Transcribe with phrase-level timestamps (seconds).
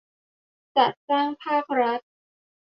[0.75, 1.99] จัดจ้างภาครัฐ